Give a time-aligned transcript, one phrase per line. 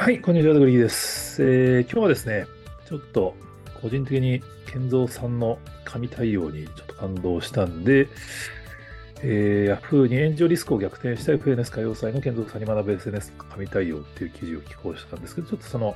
[0.00, 2.46] はい、こんにちは、グリーです、えー、今日はですね、
[2.88, 3.34] ちょっと
[3.82, 8.08] 個人的に健三さんの神対応にちょっと感動したんで、
[9.22, 15.94] えー、Yahoo に炎上リスクを逆転した FNS 歌謡祭の健三さんに学ぶ SNS 神対応っていう記事を寄稿したんですけど、ちょっとその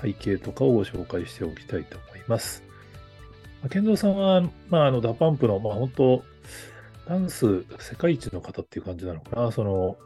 [0.00, 2.62] 背景とかをご紹介しておきたいと思います。
[3.68, 6.24] 健三さんは、まあ、あの、 DA PUMP の、まあ、本当
[7.06, 9.52] ダンス世界一の方っていう感じなのかな。
[9.52, 9.98] その、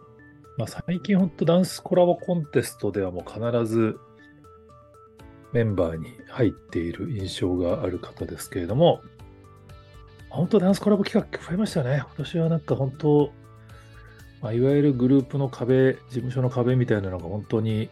[0.59, 3.99] まあ、最近本当ダンスコラボコンテストではもう必ず
[5.53, 9.01] メンバーに入っている印象がある方ですけれども、
[10.29, 12.03] 本当ダンスコラボ企画増えましたね。
[12.05, 13.33] 今年はなんか本当、
[14.41, 17.91] まあ、いわゆるグループの壁、事務所の壁みたいなのが本当に、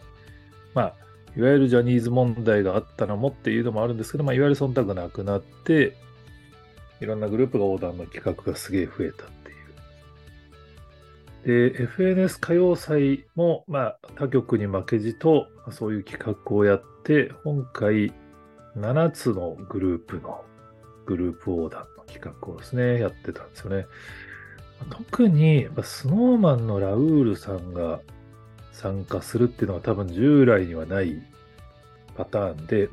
[0.74, 0.94] まあ、
[1.36, 5.96] いわゆるジャニーズ問題があったのもっていうのもあるんですけど、まあ、いわゆる忖度なくなって、
[7.00, 9.24] いろんなグループが横断の企画がすげえ増えた
[11.44, 18.12] で、FNS 歌謡祭も、まあ、他局に負けじと、そういう企画をやって、今回、
[18.76, 20.44] 7つのグループの
[21.06, 23.86] グループ横断の企画をですね、やってたんですよね。
[24.90, 28.00] 特に、スノーマンのラウールさんが
[28.72, 31.20] 参加するっていうのは多分従来にはない
[32.16, 32.88] パターンで、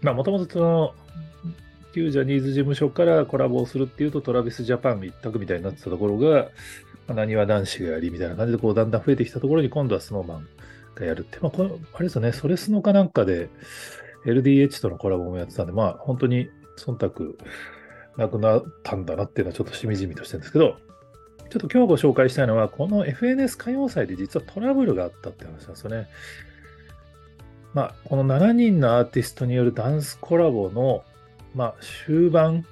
[0.00, 0.94] まあ、もともとその、
[1.92, 6.48] 旧ジャニーズ事務所からコラボをするっていうと、トラビスジャパン一択みたいになってたところが、
[7.14, 10.48] なにわ男子がやりみたいな感じで、こう、だんだん増えてきたところに、今度はスノーマン
[10.94, 13.48] がやるって、まあ、この、あれですよね、それスノかなんかで、
[14.26, 17.36] LDH とのコラボもやってたんで、まあ、本当に忖度
[18.16, 20.76] なくなったんだなっていうのはちょっとしみじみとしてるんですけど、
[21.48, 26.08] ちょっと今日ご紹介したいのは、この FNS 歌謡祭で実はトラブルがあったって話なんですよね。
[27.74, 31.04] まあ、この7人のアーティストによるダンスコラボの、
[31.54, 31.74] まあ、
[32.06, 32.64] 終盤、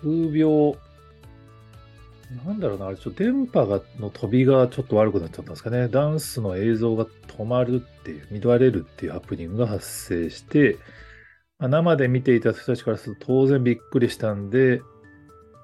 [0.00, 0.76] 数秒
[2.46, 5.88] なんだろうな、あれちょっと電波がの飛びがちょっと悪くなっちゃったんですかね。
[5.88, 10.78] ダンスの映像が止まるっていう、乱れるっていうハプニングが発生して、
[11.58, 14.82] まあ、生で見ていた人たちからすると当然びっくりしたんで、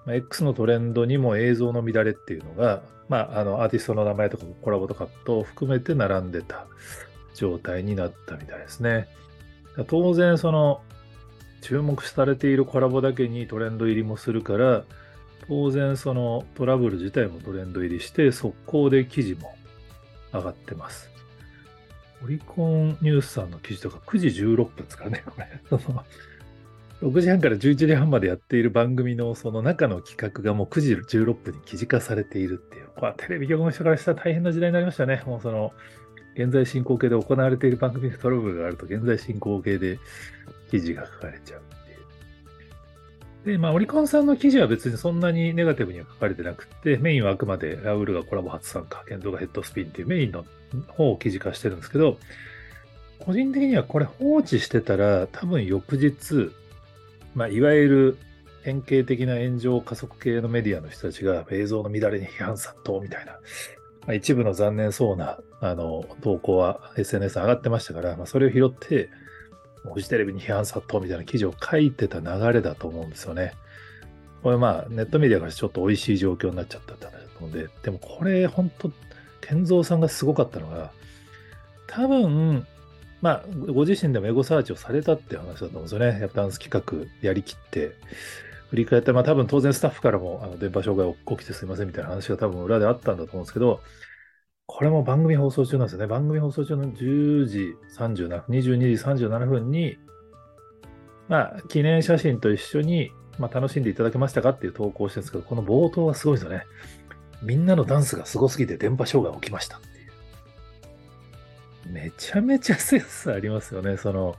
[0.07, 6.67] まあ、X のトレンドにも映像の乱れっていうのが、まあ、あのアーティストの名前とかコラボとかと含めて並んでた
[7.35, 9.09] 状態になったみたいですね。
[9.89, 10.83] 当然その
[11.61, 14.85] 注目されているコラボだけにトレンド入りもするから、
[15.49, 19.55] 当然そのトラブル自体もトレンド入りして速攻で記事も
[20.33, 21.11] 上がってます。
[22.23, 25.47] オリコンニュースさんの記事とか9時16分ですからね、これ。
[27.03, 32.89] 6時半から11時半までやっている番組のその中の企画がもう9時16分に記事化されているっていう。
[32.95, 35.23] これはテレビ局の人からしたら大変な時代になりましたね。
[35.27, 35.73] もうその、
[36.43, 39.99] 現在進行形で行われている番組でトラブルがあると、現在進行形で
[40.71, 41.61] 記事が書かれちゃう。
[43.45, 50.45] で、まあ、オリコンさんの記事は別にそんなにネガティブには書かれてなくて、メインはあくまでラウールがコラボ初参加、ケンドがヘッドスピンっていうメインの
[50.89, 52.19] 方を記事化してるんですけど、
[53.19, 56.51] 個人的にはこれ放置してたら、多分翌日、
[57.35, 58.19] まあ、いわゆる
[58.65, 63.39] 典型的な炎上加速系のメディアの人たちが映像の乱れに批判殺到みたいな、
[64.15, 69.11] 一部の残念そうなあの投稿は SNS 上がってましたから、まあ、それを拾って、
[69.95, 73.55] フジテレビに批判殺到みたいな記事を書いてた流れだと思うんですよね。
[74.43, 78.91] これまあネットメディアからちょっと美味しい状況になっちゃったって話だと思うんで、でもこれ本当、
[79.41, 80.93] 健三さんがすごかったのが、
[81.87, 82.67] 多分、
[83.21, 86.21] まあ、ご自身でもエゴサーチをされたって話だと思うんですよね。
[86.21, 87.93] やっぱダンス企画やりきって、
[88.71, 93.81] 振り返って、まあ多分当然スタッフからもあの電波障害起きてすいませんみたいな話が多分裏であったんだと思うんですけど、
[94.67, 96.07] これも番組放送中なんですよね。
[96.07, 99.99] 番組放送中の10時37分、22時37分に、
[101.29, 106.63] まあ、記念写真と一緒に、まあ、楽しんでいただけましたかっていう投稿してるんですけど、この冒頭がすごいですよね。
[107.43, 109.91] みんなのダンスがすごすぎて電波障害起きましたってい
[111.89, 111.93] う。
[111.93, 113.97] めちゃめちゃセンスありますよね。
[113.97, 114.37] その、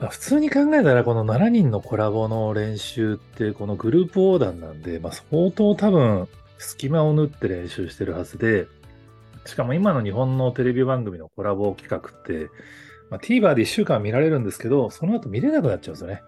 [0.00, 6.26] まあ、普通に考えたら、この7人のコラボの練習って、このグループ横断なんで、まあ、相当多分、
[6.58, 8.66] 隙間を縫って練習してるはずで、
[9.44, 12.50] しかも今の日本のテレビ番組のコラボ企画って、
[13.10, 16.22] まあ、TVer で1週間見られるんですけど、その後見れなくなっちゃうんですよね。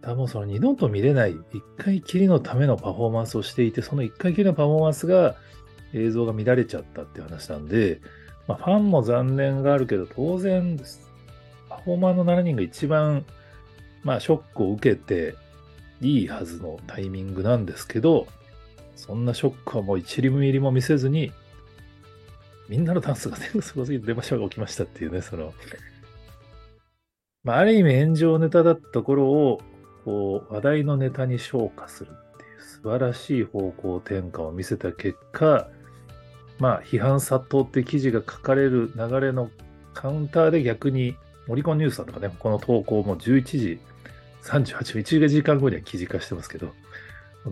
[0.00, 1.42] 多分その二度と見れない1
[1.78, 5.36] 回きりのためのパフォーマンスをしていて、その1回きりのパフォーマンスが
[5.92, 8.00] 映像が乱れちゃったって話なんで、
[8.48, 10.78] まあ、ファンも残念があるけど、当然、
[11.74, 13.24] パフォーマーの7人が一番、
[14.04, 15.34] まあ、ショックを受けて
[16.00, 18.26] いいはずのタイミングなんですけど、
[18.94, 21.32] そんなショックはもう1ミリも見せずに、
[22.68, 25.52] みんなのダンスが全部すごすぎて出ましょが起きましたっていうね、その、
[27.42, 29.60] まあ、ある意味炎上ネタだったところを、
[30.04, 35.68] こう、話題のネタに昇華するっていう素晴らしい方向転換を見せた結果、
[36.58, 39.50] まあ、批判殺到って記事が書かれる流れの
[39.92, 41.16] カウンターで逆に、
[41.48, 43.80] オリコンニュースさんとかね、この投稿も11時
[44.44, 46.72] 38分、1時間後には記事化してますけど、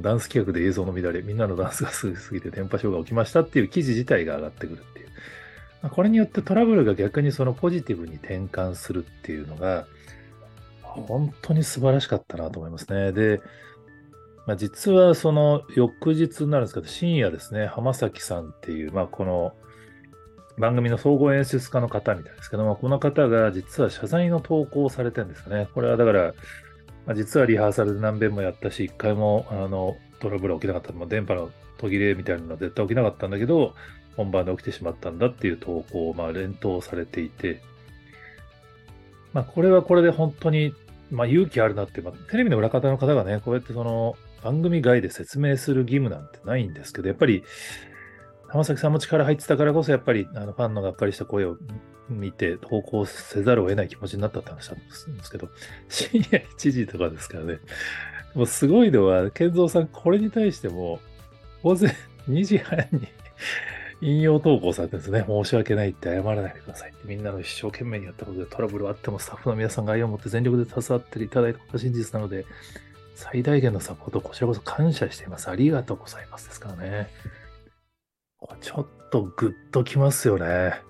[0.01, 5.91] ダンス企画で映像の乱れ、みんなのダンスがすぎて電波障害が起きましたっていう記事自体が上がってくるっていう。
[5.91, 9.87] これによってトラブルが逆にそのポジティブに転換するっていうのが、
[10.83, 13.13] 本当に素晴らしかったなと思いますね。
[13.13, 13.41] で、
[14.47, 19.55] まあ、実はその翌日になるんですけど、深夜ですね、浜崎さんっていう、まあ、この
[20.59, 25.69] 番組の総合演出家の方みたいですけども、この方が実は謝罪の投稿をされてるんですよね。
[25.75, 26.35] これはだから、
[27.07, 33.75] まあ、実はリハーサルで何遍もやったし、一回もあのトラブル起きなかった、まあ、電波の途切れみたいなのは絶対起きなかったんだけど、
[34.17, 37.63] 本番で起きてしまったんだっていう投稿をまあ連投されていて、
[39.33, 40.75] まあ、これはこれで本当に、
[41.11, 47.43] まあ、勇気あるなって、まあ、テレビの裏方の方がね、こうやってその番組外で説明する義務なんてないんですけど、やっぱり
[48.53, 51.57] 浜崎さんも力入ってたからこそ、やっぱりあのファンのがっかりした声を
[52.11, 54.79] 見て投稿せざるを得ない気持ちになったって話なん
[55.17, 55.49] ですけど、
[55.89, 57.61] 深夜1時とかですからね。
[58.37, 61.01] もうすごいのは、健三さん、これに対しても、
[61.63, 61.95] 午前
[62.29, 63.09] 2時半に
[64.03, 65.25] 引用投稿されてんですね。
[65.27, 66.99] 申し訳ないって謝らないでくださいって。
[67.07, 72.45] みんなの一生懸命にやったことでトラブルはあってもスタッフの皆さんが愛を持って全力で携わっていただいたことは真実なので、
[73.15, 75.49] 最大限のサポートこちらこそ感謝しています。
[75.49, 77.09] ありがとうございますですからね。
[78.61, 80.81] ちょっとグッときますよね。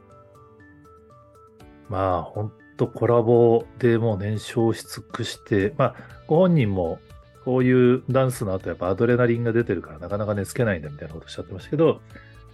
[1.88, 5.94] まあ、ほんとコラボでもう燃焼し尽くして、まあ、
[6.26, 6.98] ご本人も
[7.44, 12.00] こういうダンスの後やっぱアドレナリンが出てるからなかなか寝つけないんだみたいなことおっしゃってましたけど、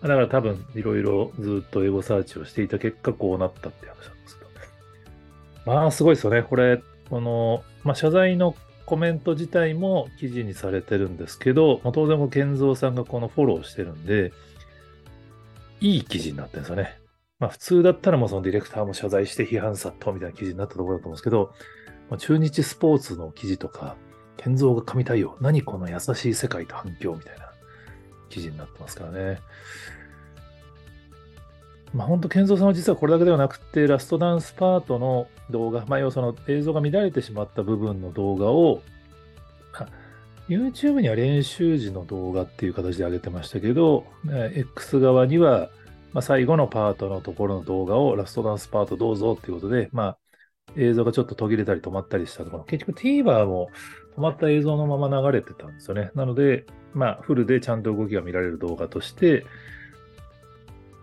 [0.03, 4.51] だから多分いろいろずっとエゴサーチをしていた結果こうなったって話なんですけど。
[5.67, 6.43] まあすごいですよね。
[6.43, 6.81] これ、
[7.11, 8.55] この、まあ謝罪の
[8.87, 14.33] コメント自体も記事にされてるんですけど、まあ、当然も健三さんがこのフォローしてるんで、
[15.81, 16.99] いい記事になってるんですよね。
[17.39, 21.53] まあ普通だったらもうそのディレクターも謝罪して批判殺到みたいな記事になったところだと思うんですけど、
[22.11, 23.97] まあ、中日スポーツの記事とか、
[24.37, 27.51] 健三が神対応、何この優しい世界と反響みたいな
[28.29, 29.41] 記事になってますからね。
[31.95, 38.83] まあ本当、健三さんは実はこれだけではなくて、ラストダンスパートの動画、まあ要はその映像が乱れてしまった部分の動画を、
[40.49, 44.07] YouTube には練習時の動画っていう形で上げてましたけど、
[44.55, 45.69] X 側には、
[46.13, 50.19] まあ、最後のパートのところの動画をラストダンスパートどうぞっていうことで、まあ、
[50.77, 53.69] 映像がちょっと途切れたり止まったりしたところ、結局 TVer も
[54.17, 56.11] 止まった映像のまま流れてたんですよね。
[56.15, 56.65] なので、
[56.95, 59.45] まあ、フルでちゃんと動きが見られる動画として、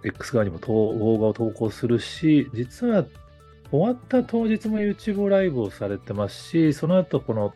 [0.04, 3.06] X 側にも動画を投稿するし、実は
[3.72, 7.54] 終わった当日も YouTube ライブをされてますし、その後この、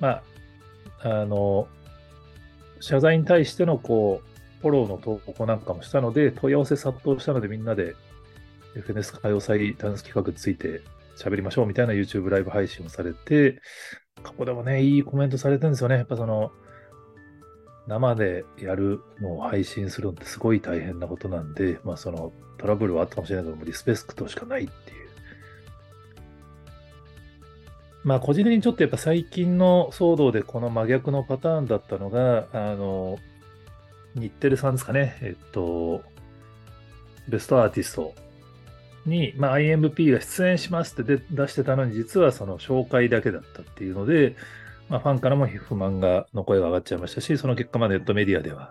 [0.00, 0.22] まあ、
[1.02, 1.68] あの、
[2.80, 7.94] 謝罪に対してのこう、フォローの投稿なんかもしたので、問い合わせ殺到したのでみんなで
[8.74, 10.82] FNS 歌謡祭ダンス企画について
[11.16, 13.60] 喋りましょうみたいな YouTube ライブ配信をされて、
[14.22, 15.96] ここでもね、いいコメントされてるんですよね。
[15.96, 16.52] やっぱその、
[17.86, 25.05] 生でやるのを配信するのってすごい大変なことなんで、まあそのトラブルはあったかもしれないけども、リスペクトしかないっていう
[28.06, 33.18] まあ、個人的にちょっとやっぱ最近の騒動でこの真逆のパターンだったのが、あの、
[34.14, 36.02] 日テレさんですかね、えっと、
[37.28, 38.14] ベストアーティスト
[39.06, 44.36] に、まあ、IMP が出演しますって出してたのに、実はその紹介だけだったっていうので、
[44.88, 48.70] まあ、ファンからも不満がの声が上がっちゃいましたし、その結果、まあネットメディアでは、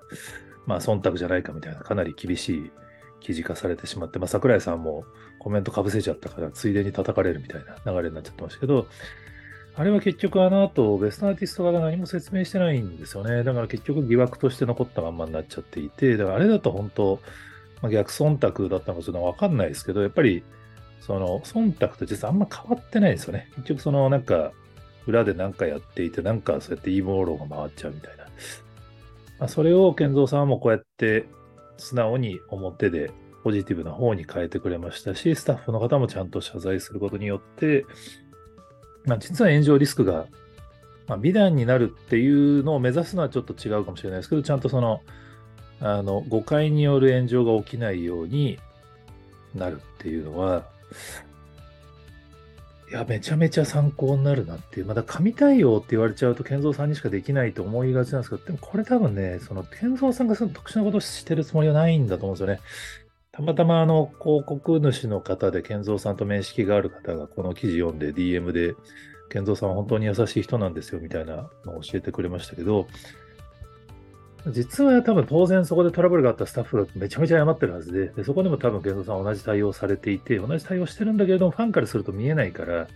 [0.65, 2.71] まあ、忖度じゃないかみたいな、かなり厳しい
[3.19, 5.03] 記事化されてしまって、まあ、桜井さんも
[5.39, 8.87] コメントかぶせちゃったから、ついでに叩かれるみたいな流れになっちゃってましたけど、
[9.77, 13.43] あれは結局あの後、ベストアーティスト側が何も説明してないんですよね。
[13.43, 17.19] だから結局疑惑として残ったまんまになっちゃっていて、だからあれだと本当、
[17.81, 20.43] まあ、逆忖度だったのかちょっとわかんないですけど、やっぱり、
[21.01, 23.49] その、忖度と実はあんま変わってないんですよね。
[23.57, 24.53] 結局そのなんか、
[25.07, 28.23] 裏で何かやっていて、なんかそうやって陰謀論が回っちゃうみたいな。
[29.39, 31.27] まあ、それを健三さんはもこうやって
[31.77, 33.11] 素直に表で
[33.43, 37.85] ポジティブな方に変えてくれましたし、スタッフの方もちゃんと謝罪することによって、
[39.05, 40.25] まあ、実は炎上リスクが、
[41.07, 45.01] まあ、美談になるっていうのを目指すのはちょっと違うかもしれないですけど、ちゃんとその、
[45.79, 48.59] あの、誤解による炎上が起きないように
[49.53, 50.65] なるっていうのは、
[52.89, 62.61] いや、めちゃめちゃ参考になるなっていう、まだ神対応って言われちゃうと、健三さんにしかできないと思いがちなんですけど、でもこれ多分ね、その、健三さんがその特殊なことをしてるつもりはないんだと思うんですよね。
[63.35, 68.75] たまたまあの広告主の方で健三さんと面識がある方がこの記事読んで DM で
[69.29, 72.87] 健三さんは本当に優しい人なんですよみたいなのを教えてくれましたけど、
[74.51, 82.87] 実は多分当然そこでトラブルがあったスタッフがめちゃめちゃ謝ってるはずで、でそこでも多分源三さん同じ対応されていて、同じ対応してるんだけれども、ファンからすると見えないから、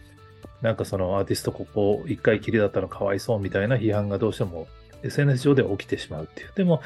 [0.62, 4.68] なんかそのアーティストここ一回きりだったのかわいそうみたいな批判がどうしても
[5.04, 6.52] SNS 上で起きてしまうっていう。
[6.56, 6.82] でも、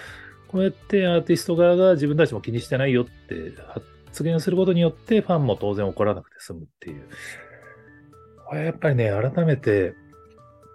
[0.54, 3.54] こうやってアーティスト側が自分たちも気にしてないよって
[4.12, 7.08] 発言することによってファンも当然怒らなくて済むっていう。
[8.46, 9.96] これやっぱりね、改めて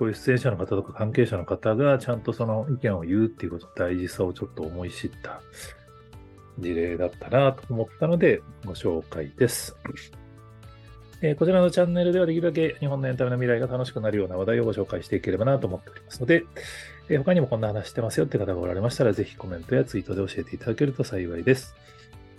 [0.00, 5.42] こういう出演者の方とか関係者の方がちゃんとその意見を言うっていうこと大事さをちょっと思い知った
[6.58, 9.76] 事例だったなと思ったのでご紹介です。
[11.20, 16.44] えー、こちらのチャンネルではできるだけ日本のエンタメの未来が楽しくなるような話題をご紹介していければなと思っておりますので、
[17.08, 21.74] えー、他にもこんな話してますよって方がおられましたら、ぜひコメントやツイートで教えていただけると幸いです。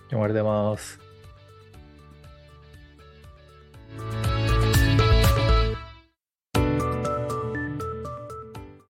[0.09, 1.08] 今日もありがとうございます。